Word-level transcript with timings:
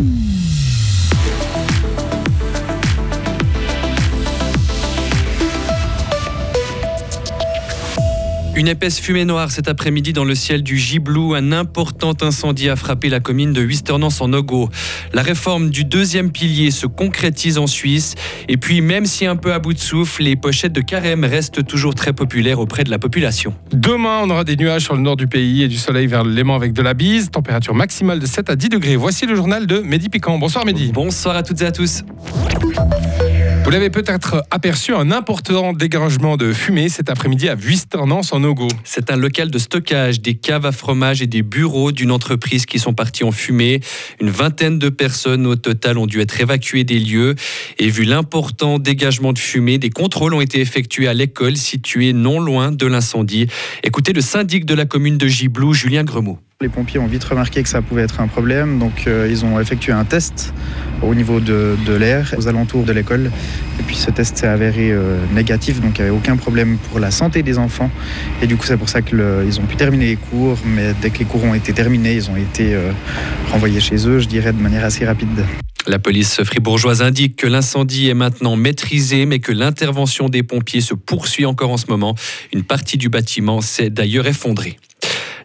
Mm-hmm. 0.00 0.39
Une 8.60 8.68
épaisse 8.68 9.00
fumée 9.00 9.24
noire 9.24 9.50
cet 9.50 9.68
après-midi 9.68 10.12
dans 10.12 10.26
le 10.26 10.34
ciel 10.34 10.62
du 10.62 10.76
Giblou. 10.76 11.32
Un 11.32 11.50
important 11.50 12.12
incendie 12.20 12.68
a 12.68 12.76
frappé 12.76 13.08
la 13.08 13.18
commune 13.18 13.54
de 13.54 13.62
Wisternance 13.62 14.20
en 14.20 14.34
Ogo. 14.34 14.68
La 15.14 15.22
réforme 15.22 15.70
du 15.70 15.86
deuxième 15.86 16.30
pilier 16.30 16.70
se 16.70 16.86
concrétise 16.86 17.56
en 17.56 17.66
Suisse. 17.66 18.16
Et 18.48 18.58
puis, 18.58 18.82
même 18.82 19.06
si 19.06 19.24
un 19.24 19.36
peu 19.36 19.54
à 19.54 19.60
bout 19.60 19.72
de 19.72 19.78
souffle, 19.78 20.24
les 20.24 20.36
pochettes 20.36 20.74
de 20.74 20.82
carême 20.82 21.24
restent 21.24 21.64
toujours 21.64 21.94
très 21.94 22.12
populaires 22.12 22.60
auprès 22.60 22.84
de 22.84 22.90
la 22.90 22.98
population. 22.98 23.54
Demain, 23.72 24.20
on 24.24 24.28
aura 24.28 24.44
des 24.44 24.56
nuages 24.56 24.82
sur 24.82 24.94
le 24.94 25.00
nord 25.00 25.16
du 25.16 25.26
pays 25.26 25.62
et 25.62 25.68
du 25.68 25.78
soleil 25.78 26.06
vers 26.06 26.22
le 26.22 26.30
Léman 26.30 26.54
avec 26.54 26.74
de 26.74 26.82
la 26.82 26.92
bise. 26.92 27.30
Température 27.30 27.74
maximale 27.74 28.18
de 28.18 28.26
7 28.26 28.50
à 28.50 28.56
10 28.56 28.68
degrés. 28.68 28.96
Voici 28.96 29.24
le 29.24 29.36
journal 29.36 29.66
de 29.66 29.78
Mehdi 29.78 30.10
Piquant. 30.10 30.38
Bonsoir 30.38 30.66
Mehdi. 30.66 30.92
Bonsoir 30.92 31.34
à 31.34 31.42
toutes 31.42 31.62
et 31.62 31.64
à 31.64 31.72
tous. 31.72 32.02
Vous 33.70 33.74
l'avez 33.74 33.90
peut-être 33.90 34.42
aperçu, 34.50 34.92
un 34.92 35.12
important 35.12 35.72
dégagement 35.72 36.36
de 36.36 36.52
fumée 36.52 36.88
cet 36.88 37.08
après-midi 37.08 37.48
à 37.48 37.54
Vuisternance 37.54 38.32
en 38.32 38.42
Ogo. 38.42 38.66
C'est 38.82 39.12
un 39.12 39.16
local 39.16 39.48
de 39.48 39.58
stockage 39.60 40.20
des 40.20 40.34
caves 40.34 40.66
à 40.66 40.72
fromage 40.72 41.22
et 41.22 41.28
des 41.28 41.42
bureaux 41.42 41.92
d'une 41.92 42.10
entreprise 42.10 42.66
qui 42.66 42.80
sont 42.80 42.94
partis 42.94 43.22
en 43.22 43.30
fumée. 43.30 43.78
Une 44.20 44.30
vingtaine 44.30 44.80
de 44.80 44.88
personnes 44.88 45.46
au 45.46 45.54
total 45.54 45.98
ont 45.98 46.06
dû 46.06 46.20
être 46.20 46.40
évacuées 46.40 46.82
des 46.82 46.98
lieux. 46.98 47.36
Et 47.78 47.88
vu 47.90 48.02
l'important 48.02 48.80
dégagement 48.80 49.32
de 49.32 49.38
fumée, 49.38 49.78
des 49.78 49.90
contrôles 49.90 50.34
ont 50.34 50.40
été 50.40 50.60
effectués 50.60 51.06
à 51.06 51.14
l'école 51.14 51.56
située 51.56 52.12
non 52.12 52.40
loin 52.40 52.72
de 52.72 52.86
l'incendie. 52.88 53.46
Écoutez 53.84 54.12
le 54.12 54.20
syndic 54.20 54.64
de 54.64 54.74
la 54.74 54.84
commune 54.84 55.16
de 55.16 55.28
Giblou, 55.28 55.74
Julien 55.74 56.02
Gremaud. 56.02 56.40
Les 56.62 56.68
pompiers 56.68 57.00
ont 57.00 57.06
vite 57.06 57.24
remarqué 57.24 57.62
que 57.62 57.70
ça 57.70 57.80
pouvait 57.80 58.02
être 58.02 58.20
un 58.20 58.26
problème, 58.26 58.78
donc 58.78 59.04
euh, 59.06 59.26
ils 59.30 59.46
ont 59.46 59.58
effectué 59.58 59.92
un 59.92 60.04
test 60.04 60.52
au 61.02 61.14
niveau 61.14 61.40
de, 61.40 61.74
l'air 61.98 62.34
aux 62.36 62.48
alentours 62.48 62.84
de 62.84 62.92
l'école. 62.92 63.30
Et 63.78 63.82
puis 63.82 63.96
ce 63.96 64.10
test 64.10 64.36
s'est 64.36 64.46
avéré 64.46 64.92
euh, 64.92 65.16
négatif, 65.32 65.80
donc 65.80 65.96
il 65.96 66.02
n'y 66.02 66.08
avait 66.10 66.18
aucun 66.18 66.36
problème 66.36 66.76
pour 66.76 67.00
la 67.00 67.10
santé 67.10 67.42
des 67.42 67.56
enfants. 67.56 67.90
Et 68.42 68.46
du 68.46 68.58
coup, 68.58 68.66
c'est 68.66 68.76
pour 68.76 68.90
ça 68.90 69.00
qu'ils 69.00 69.58
ont 69.58 69.64
pu 69.66 69.76
terminer 69.76 70.04
les 70.04 70.16
cours, 70.16 70.58
mais 70.66 70.92
dès 71.00 71.08
que 71.08 71.20
les 71.20 71.24
cours 71.24 71.42
ont 71.44 71.54
été 71.54 71.72
terminés, 71.72 72.16
ils 72.16 72.28
ont 72.28 72.36
été 72.36 72.74
euh, 72.74 72.92
renvoyés 73.50 73.80
chez 73.80 74.06
eux, 74.06 74.18
je 74.18 74.28
dirais, 74.28 74.52
de 74.52 74.60
manière 74.60 74.84
assez 74.84 75.06
rapide. 75.06 75.46
La 75.86 75.98
police 75.98 76.42
fribourgeoise 76.44 77.00
indique 77.00 77.36
que 77.36 77.46
l'incendie 77.46 78.10
est 78.10 78.14
maintenant 78.14 78.56
maîtrisé, 78.56 79.24
mais 79.24 79.38
que 79.38 79.52
l'intervention 79.52 80.28
des 80.28 80.42
pompiers 80.42 80.82
se 80.82 80.92
poursuit 80.92 81.46
encore 81.46 81.70
en 81.70 81.78
ce 81.78 81.86
moment. 81.88 82.16
Une 82.52 82.64
partie 82.64 82.98
du 82.98 83.08
bâtiment 83.08 83.62
s'est 83.62 83.88
d'ailleurs 83.88 84.26
effondrée. 84.26 84.76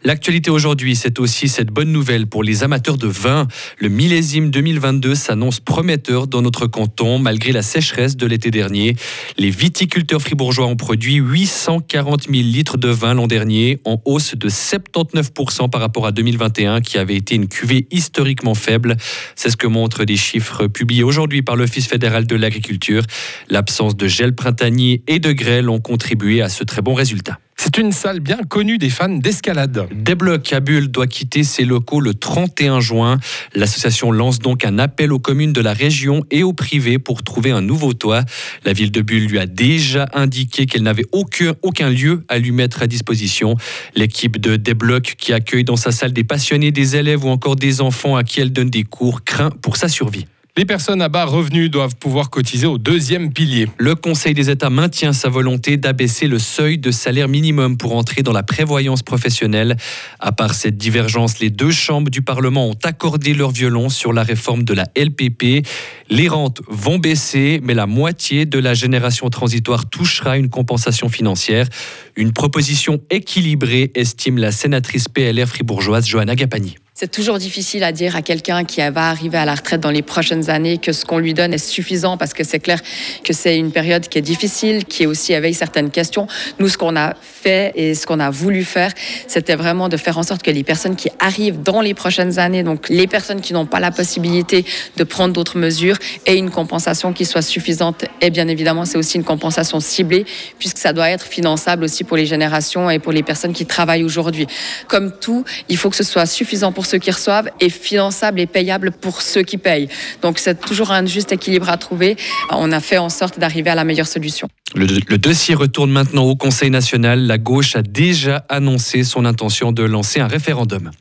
L'actualité 0.03 0.51
aujourd'hui, 0.51 0.95
c'est 0.95 1.19
aussi 1.19 1.47
cette 1.47 1.69
bonne 1.69 1.91
nouvelle 1.91 2.27
pour 2.27 2.43
les 2.43 2.63
amateurs 2.63 2.97
de 2.97 3.07
vin. 3.07 3.47
Le 3.79 3.89
millésime 3.89 4.51
2022 4.51 5.15
s'annonce 5.15 5.59
prometteur 5.59 6.27
dans 6.27 6.41
notre 6.41 6.67
canton, 6.67 7.19
malgré 7.19 7.51
la 7.51 7.61
sécheresse 7.61 8.17
de 8.17 8.25
l'été 8.25 8.51
dernier. 8.51 8.95
Les 9.37 9.49
viticulteurs 9.49 10.21
fribourgeois 10.21 10.67
ont 10.67 10.75
produit 10.75 11.15
840 11.15 12.23
000 12.23 12.33
litres 12.43 12.77
de 12.77 12.89
vin 12.89 13.13
l'an 13.13 13.27
dernier, 13.27 13.79
en 13.85 14.01
hausse 14.05 14.35
de 14.35 14.49
79% 14.49 15.69
par 15.69 15.81
rapport 15.81 16.05
à 16.05 16.11
2021, 16.11 16.81
qui 16.81 16.97
avait 16.97 17.15
été 17.15 17.35
une 17.35 17.47
cuvée 17.47 17.87
historiquement 17.91 18.55
faible. 18.55 18.97
C'est 19.35 19.49
ce 19.49 19.57
que 19.57 19.67
montrent 19.67 20.05
des 20.05 20.17
chiffres 20.17 20.67
publiés 20.67 21.03
aujourd'hui 21.03 21.41
par 21.41 21.55
l'Office 21.55 21.87
fédéral 21.87 22.27
de 22.27 22.35
l'agriculture. 22.35 23.03
L'absence 23.49 23.95
de 23.95 24.07
gel 24.07 24.35
printanier 24.35 25.03
et 25.07 25.19
de 25.19 25.31
grêle 25.31 25.69
ont 25.69 25.79
contribué 25.79 26.41
à 26.41 26.49
ce 26.49 26.63
très 26.63 26.81
bon 26.81 26.93
résultat. 26.93 27.39
C'est 27.65 27.79
une 27.79 27.91
salle 27.91 28.19
bien 28.19 28.37
connue 28.47 28.77
des 28.77 28.91
fans 28.91 29.09
d'escalade. 29.09 29.87
Desblocs 29.91 30.53
à 30.53 30.59
Bulle 30.59 30.89
doit 30.89 31.07
quitter 31.07 31.43
ses 31.43 31.65
locaux 31.65 31.99
le 31.99 32.13
31 32.13 32.79
juin. 32.79 33.17
L'association 33.55 34.11
lance 34.11 34.37
donc 34.37 34.63
un 34.63 34.77
appel 34.77 35.11
aux 35.11 35.17
communes 35.17 35.51
de 35.51 35.61
la 35.61 35.73
région 35.73 36.23
et 36.29 36.43
aux 36.43 36.53
privés 36.53 36.99
pour 36.99 37.23
trouver 37.23 37.49
un 37.49 37.61
nouveau 37.61 37.93
toit. 37.93 38.23
La 38.65 38.73
ville 38.73 38.91
de 38.91 39.01
Bulle 39.01 39.25
lui 39.25 39.39
a 39.39 39.47
déjà 39.47 40.07
indiqué 40.13 40.67
qu'elle 40.67 40.83
n'avait 40.83 41.07
aucun, 41.11 41.55
aucun 41.63 41.89
lieu 41.89 42.23
à 42.27 42.37
lui 42.37 42.51
mettre 42.51 42.83
à 42.83 42.87
disposition. 42.87 43.55
L'équipe 43.95 44.39
de 44.39 44.57
Desblocs, 44.57 45.15
qui 45.17 45.33
accueille 45.33 45.63
dans 45.63 45.75
sa 45.75 45.91
salle 45.91 46.13
des 46.13 46.23
passionnés, 46.23 46.71
des 46.71 46.95
élèves 46.95 47.25
ou 47.25 47.29
encore 47.29 47.55
des 47.55 47.81
enfants 47.81 48.15
à 48.15 48.23
qui 48.23 48.41
elle 48.41 48.53
donne 48.53 48.69
des 48.69 48.83
cours, 48.83 49.23
craint 49.23 49.49
pour 49.49 49.75
sa 49.77 49.87
survie. 49.87 50.27
Les 50.57 50.63
personnes 50.63 51.01
à 51.01 51.09
bas 51.09 51.25
revenus 51.25 51.69
doivent 51.69 51.97
pouvoir 51.97 52.29
cotiser 52.29 52.65
au 52.65 52.77
deuxième 52.77 53.33
pilier. 53.33 53.67
Le 53.77 53.93
Conseil 53.93 54.33
des 54.33 54.49
États 54.49 54.69
maintient 54.69 55.11
sa 55.11 55.27
volonté 55.27 55.75
d'abaisser 55.75 56.27
le 56.27 56.39
seuil 56.39 56.77
de 56.77 56.91
salaire 56.91 57.27
minimum 57.27 57.75
pour 57.75 57.93
entrer 57.93 58.23
dans 58.23 58.31
la 58.31 58.41
prévoyance 58.41 59.03
professionnelle. 59.03 59.75
À 60.21 60.31
part 60.31 60.53
cette 60.53 60.77
divergence, 60.77 61.39
les 61.39 61.49
deux 61.49 61.71
chambres 61.71 62.09
du 62.09 62.21
Parlement 62.21 62.69
ont 62.69 62.77
accordé 62.85 63.33
leur 63.33 63.51
violon 63.51 63.89
sur 63.89 64.13
la 64.13 64.23
réforme 64.23 64.63
de 64.63 64.73
la 64.73 64.85
LPP. 64.95 65.67
Les 66.09 66.29
rentes 66.29 66.61
vont 66.69 66.99
baisser, 66.99 67.59
mais 67.61 67.73
la 67.73 67.85
moitié 67.85 68.45
de 68.45 68.57
la 68.57 68.73
génération 68.73 69.29
transitoire 69.29 69.89
touchera 69.89 70.37
une 70.37 70.49
compensation 70.49 71.09
financière. 71.09 71.67
Une 72.15 72.31
proposition 72.31 73.01
équilibrée, 73.09 73.91
estime 73.93 74.37
la 74.37 74.53
sénatrice 74.53 75.09
PLR 75.09 75.47
fribourgeoise 75.47 76.07
Johanna 76.07 76.35
Gapani. 76.35 76.77
C'est 76.97 77.11
toujours 77.11 77.39
difficile 77.39 77.83
à 77.83 77.91
dire 77.91 78.15
à 78.15 78.21
quelqu'un 78.21 78.63
qui 78.63 78.79
va 78.79 79.09
arriver 79.09 79.37
à 79.37 79.43
la 79.43 79.55
retraite 79.55 79.81
dans 79.81 79.91
les 79.91 80.01
prochaines 80.01 80.49
années 80.49 80.77
que 80.77 80.93
ce 80.93 81.03
qu'on 81.03 81.17
lui 81.17 81.33
donne 81.33 81.53
est 81.53 81.57
suffisant 81.57 82.15
parce 82.15 82.33
que 82.33 82.45
c'est 82.45 82.61
clair 82.61 82.79
que 83.21 83.33
c'est 83.33 83.57
une 83.57 83.73
période 83.73 84.07
qui 84.07 84.17
est 84.17 84.21
difficile, 84.21 84.85
qui 84.85 85.03
est 85.03 85.05
aussi 85.05 85.33
éveille 85.33 85.53
certaines 85.53 85.91
questions. 85.91 86.25
Nous, 86.57 86.69
ce 86.69 86.77
qu'on 86.77 86.95
a 86.95 87.13
fait 87.19 87.73
et 87.75 87.95
ce 87.95 88.07
qu'on 88.07 88.21
a 88.21 88.29
voulu 88.29 88.63
faire, 88.63 88.93
c'était 89.27 89.55
vraiment 89.55 89.89
de 89.89 89.97
faire 89.97 90.17
en 90.17 90.23
sorte 90.23 90.41
que 90.41 90.51
les 90.51 90.63
personnes 90.63 90.95
qui 90.95 91.09
arrivent 91.19 91.61
dans 91.61 91.81
les 91.81 91.93
prochaines 91.93 92.39
années, 92.39 92.63
donc 92.63 92.87
les 92.87 93.07
personnes 93.07 93.41
qui 93.41 93.51
n'ont 93.51 93.65
pas 93.65 93.81
la 93.81 93.91
possibilité 93.91 94.63
de 94.95 95.03
prendre 95.03 95.33
d'autres 95.33 95.57
mesures, 95.57 95.97
aient 96.25 96.37
une 96.37 96.49
compensation 96.49 97.11
qui 97.11 97.25
soit 97.25 97.41
suffisante. 97.41 98.05
Et 98.21 98.29
bien 98.29 98.47
évidemment, 98.47 98.85
c'est 98.85 98.97
aussi 98.97 99.17
une 99.17 99.25
compensation 99.25 99.81
ciblée 99.81 100.25
puisque 100.59 100.77
ça 100.77 100.93
doit 100.93 101.09
être 101.09 101.25
finançable 101.25 101.83
aussi 101.83 102.05
pour 102.05 102.15
les 102.15 102.25
générations 102.25 102.89
et 102.89 102.99
pour 102.99 103.11
les 103.11 103.21
personnes 103.21 103.51
qui 103.51 103.65
travaillent 103.65 104.05
aujourd'hui. 104.05 104.47
Comme 104.87 105.11
tout, 105.19 105.43
il 105.67 105.75
faut 105.75 105.89
que 105.89 105.97
ce 105.97 106.05
soit 106.05 106.25
suffisant 106.25 106.71
pour 106.71 106.84
ceux 106.85 106.97
qui 106.97 107.11
reçoivent 107.11 107.49
et 107.59 107.69
finançable 107.69 108.39
et 108.39 108.47
payable 108.47 108.91
pour 108.91 109.21
ceux 109.21 109.43
qui 109.43 109.57
payent. 109.57 109.89
Donc 110.21 110.39
c'est 110.39 110.59
toujours 110.59 110.91
un 110.91 111.05
juste 111.05 111.31
équilibre 111.31 111.69
à 111.69 111.77
trouver. 111.77 112.15
On 112.51 112.71
a 112.71 112.79
fait 112.79 112.97
en 112.97 113.09
sorte 113.09 113.39
d'arriver 113.39 113.69
à 113.69 113.75
la 113.75 113.83
meilleure 113.83 114.07
solution. 114.07 114.47
Le, 114.73 114.85
le, 114.85 115.17
dossier 115.17 115.55
retourne 115.55 115.91
maintenant 115.91 116.23
au 116.23 116.35
Conseil 116.35 116.69
national. 116.69 117.27
La 117.27 117.37
gauche 117.37 117.75
a 117.75 117.81
déjà 117.81 118.45
annoncé 118.49 119.03
son 119.03 119.25
intention 119.25 119.71
de 119.71 119.83
lancer 119.83 120.19
un 120.19 120.27
référendum. 120.27 120.91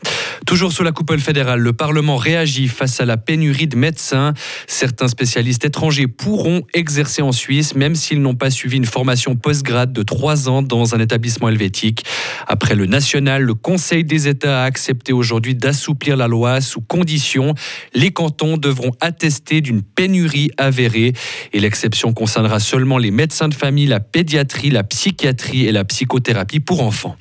Toujours 0.47 0.73
sous 0.73 0.83
la 0.83 0.93
coupole 0.93 1.21
fédérale, 1.21 1.61
le 1.61 1.73
Parlement 1.73 2.17
réagit 2.17 2.69
face 2.69 3.01
à 3.01 3.07
la 3.07 3.17
pénurie 3.17 3.67
de 3.67 3.77
médecins. 3.77 4.35
Certains 4.67 5.09
spécialistes 5.09 5.65
étrangers 5.65 6.07
pourront 6.07 6.63
exercer 6.75 7.23
en 7.23 7.33
Suisse, 7.33 7.75
même 7.75 7.95
s'ils 7.95 8.21
n'ont 8.21 8.35
pas 8.35 8.51
suivi 8.51 8.77
une 8.77 8.85
formation 8.85 9.37
post-grade 9.37 9.93
de 9.93 10.03
trois 10.03 10.49
ans 10.49 10.61
dans 10.63 10.95
un 10.95 11.01
établissement 11.01 11.49
helvétique. 11.49 12.05
Après 12.47 12.75
le 12.75 12.87
national, 12.87 13.43
le 13.43 13.55
Conseil 13.55 14.05
des 14.05 14.29
États 14.29 14.63
a 14.63 14.65
accepté 14.65 15.13
aujourd'hui 15.13 15.55
d'assouplir 15.55 16.17
la 16.17 16.29
loi 16.29 16.61
sous 16.61 16.83
condition. 16.83 17.55
Les 17.95 18.11
cantons 18.11 18.57
devront 18.59 18.93
attester 19.01 19.61
d'une 19.61 19.83
pénurie 19.83 20.51
avérée 20.59 21.15
et 21.53 21.61
l'exception 21.61 22.13
concernera 22.13 22.61
seulement 22.61 22.99
les 22.99 23.11
médecins 23.11 23.49
de 23.49 23.55
famille, 23.55 23.87
la 23.87 24.01
pédiatrie, 24.01 24.71
la 24.71 24.85
psychiatrie 24.85 25.67
et 25.67 25.73
la 25.73 25.85
psychothérapie 25.85 26.61
pour 26.61 26.83
enfants. 26.83 27.17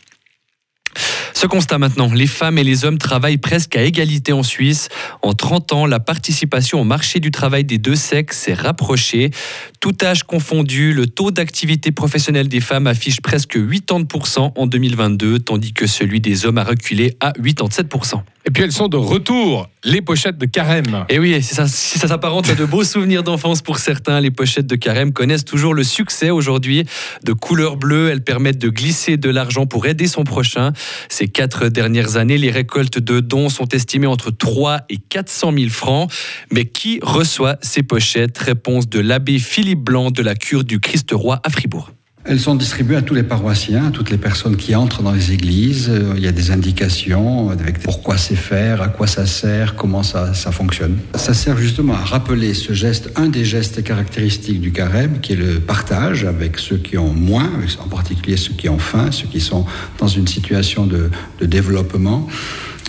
Ce 1.34 1.48
constat 1.48 1.78
maintenant, 1.78 2.10
les 2.14 2.28
femmes 2.28 2.58
et 2.58 2.64
les 2.64 2.86
hommes 2.86 2.98
travaillent 2.98 3.38
presque 3.38 3.76
à 3.76 3.84
égalité 3.84 4.32
en 4.32 4.44
Suisse. 4.44 4.90
En 5.22 5.34
30 5.34 5.74
ans, 5.74 5.86
la 5.86 6.00
participation 6.00 6.82
au 6.82 6.84
marché 6.84 7.20
du 7.20 7.32
travail 7.32 7.66
des 7.66 7.78
deux 7.78 7.96
sexes 7.96 8.38
s'est 8.38 8.54
rapprochée. 8.54 9.32
Tout 9.80 9.96
âge 10.02 10.24
confondu, 10.24 10.94
le 10.94 11.08
taux 11.08 11.32
d'activité 11.32 11.92
professionnelle 11.92 12.48
des 12.48 12.62
femmes 12.62 12.88
affiche 12.88 13.22
presque 13.22 13.58
80% 13.58 14.54
en 14.56 14.68
2022, 14.68 15.40
tandis 15.40 15.74
que 15.74 15.88
celui 15.88 16.22
des 16.22 16.46
hommes 16.46 16.58
a 16.58 16.64
reculé 16.64 17.18
à 17.20 17.32
87%. 17.32 18.22
Et 18.46 18.52
puis 18.52 18.64
elles 18.64 18.74
sont 18.74 18.90
de 18.90 18.98
retour, 18.98 19.70
les 19.86 20.02
pochettes 20.02 20.38
de 20.38 20.46
carême. 20.46 21.06
Et 21.08 21.18
oui, 21.18 21.42
ça, 21.42 21.66
si 21.68 21.98
ça 21.98 22.10
s'apparente 22.10 22.50
à 22.50 22.56
de 22.56 22.66
beaux 22.66 22.84
souvenirs 22.84 23.24
d'enfance 23.24 23.62
pour 23.62 23.78
certains, 23.78 24.20
les 24.20 24.32
pochettes 24.32 24.68
de 24.68 24.76
carême 24.76 25.14
connaissent 25.14 25.46
toujours 25.46 25.74
le 25.74 25.84
succès 25.84 26.30
aujourd'hui. 26.30 26.86
De 27.24 27.32
couleur 27.32 27.78
bleue, 27.78 28.10
elles 28.10 28.24
permettent 28.24 28.58
de 28.58 28.68
glisser 28.68 29.16
de 29.16 29.30
l'argent 29.30 29.66
pour 29.66 29.86
aider 29.86 30.08
son 30.08 30.26
prochain. 30.26 30.74
Ces 31.08 31.30
quatre 31.30 31.70
dernières 31.70 32.18
années, 32.18 32.38
les 32.38 32.52
récoltes 32.52 33.00
de 33.00 33.22
dons 33.22 33.48
sont 33.48 33.68
estimées 33.70 34.08
entre 34.08 34.30
3 34.30 34.82
et 34.90 34.98
400 34.98 35.54
000 35.58 35.70
francs. 35.70 36.12
Mais 36.52 36.66
qui 36.66 37.00
reçoit 37.02 37.58
ces 37.62 37.82
pochettes? 37.82 38.38
Réponse 38.38 38.90
de 38.90 39.00
l'abbé 39.00 39.40
Philippe 39.40 39.80
Blanc 39.80 40.12
de 40.12 40.22
la 40.22 40.36
cure 40.36 40.66
du 40.66 40.82
Christ-Roi 40.82 41.40
à 41.44 41.50
Fribourg. 41.50 41.92
Elles 42.26 42.40
sont 42.40 42.56
distribuées 42.56 42.96
à 42.96 43.02
tous 43.02 43.16
les 43.16 43.24
paroissiens, 43.24 43.88
à 43.88 43.92
toutes 43.92 44.10
les 44.10 44.18
personnes 44.18 44.56
qui 44.56 44.76
entrent 44.76 45.04
dans 45.04 45.12
les 45.12 45.34
églises. 45.34 45.92
Il 46.16 46.24
y 46.24 46.28
a 46.28 46.32
des 46.32 46.52
indications 46.52 47.50
avec 47.50 47.80
pourquoi 47.80 48.18
c'est 48.18 48.38
faire, 48.38 48.82
à 48.82 48.88
quoi 48.88 49.08
ça 49.08 49.26
sert, 49.26 49.76
comment 49.76 50.04
ça, 50.04 50.34
ça 50.34 50.54
fonctionne. 50.54 51.00
Ça 51.16 51.34
sert 51.34 51.58
justement 51.58 51.96
à 51.96 52.04
rappeler 52.04 52.54
ce 52.54 52.72
geste, 52.72 53.12
un 53.18 53.28
des 53.28 53.44
gestes 53.44 53.84
caractéristiques 53.84 54.62
du 54.62 54.72
carême, 54.72 55.20
qui 55.22 55.34
est 55.34 55.36
le 55.36 55.60
partage 55.60 56.24
avec 56.24 56.60
ceux 56.60 56.78
qui 56.78 56.98
ont 56.98 57.14
moins, 57.14 57.50
en 57.80 57.90
particulier 57.90 58.38
ceux 58.38 58.54
qui 58.54 58.70
ont 58.70 58.80
faim, 58.80 59.12
ceux 59.12 59.28
qui 59.28 59.42
sont 59.42 59.66
dans 59.98 60.08
une 60.08 60.28
situation 60.28 60.86
de, 60.86 61.10
développement. 61.42 62.26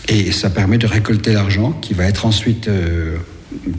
Et 0.09 0.31
ça 0.31 0.49
permet 0.49 0.79
de 0.79 0.87
récolter 0.87 1.33
l'argent 1.33 1.73
qui 1.73 1.93
va 1.93 2.05
être 2.05 2.25
ensuite 2.25 2.69
euh, 2.69 3.17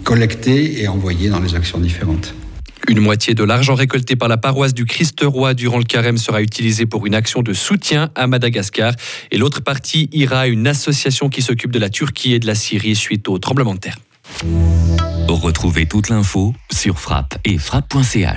collectés 0.03 0.81
et 0.81 0.89
envoyés 0.89 1.29
dans 1.29 1.39
les 1.39 1.55
actions 1.55 1.79
différentes. 1.79 2.33
Une 2.87 2.99
moitié 2.99 3.33
de 3.33 3.43
l'argent 3.43 3.75
récolté 3.75 4.15
par 4.15 4.27
la 4.27 4.37
paroisse 4.37 4.73
du 4.73 4.85
Christ-Roi 4.85 5.53
durant 5.53 5.77
le 5.77 5.83
carême 5.83 6.17
sera 6.17 6.41
utilisé 6.41 6.85
pour 6.85 7.05
une 7.05 7.15
action 7.15 7.41
de 7.41 7.53
soutien 7.53 8.09
à 8.15 8.27
Madagascar 8.27 8.93
et 9.31 9.37
l'autre 9.37 9.61
partie 9.61 10.09
ira 10.11 10.41
à 10.41 10.47
une 10.47 10.67
association 10.67 11.29
qui 11.29 11.41
s'occupe 11.41 11.71
de 11.71 11.79
la 11.79 11.89
Turquie 11.89 12.33
et 12.33 12.39
de 12.39 12.47
la 12.47 12.55
Syrie 12.55 12.95
suite 12.95 13.27
au 13.27 13.39
tremblement 13.39 13.75
de 13.75 13.79
terre. 13.79 13.97
Retrouvez 15.27 15.85
toute 15.85 16.09
l'info 16.09 16.53
sur 16.71 16.99
frappe 16.99 17.37
et 17.45 17.57
frappe.ch. 17.57 18.33